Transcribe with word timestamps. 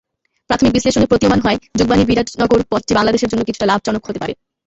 প্রাথমিক 0.49 0.71
বিশ্লেষণে 0.73 1.09
প্রতীয়মান 1.11 1.39
হয়, 1.41 1.57
যুগবাণী-বিরাটনগর 1.77 2.59
পথটি 2.71 2.91
বাংলাদেশের 2.97 3.29
জন্য 3.31 3.43
কিছুটা 3.45 3.69
লাভজনক 3.69 4.03
হতে 4.05 4.19
পারে। 4.21 4.33